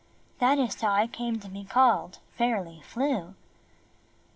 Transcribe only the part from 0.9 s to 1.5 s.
I came to,